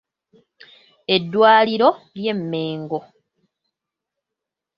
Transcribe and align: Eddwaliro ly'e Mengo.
Eddwaliro 1.15 1.89
ly'e 2.19 2.33
Mengo. 2.49 2.99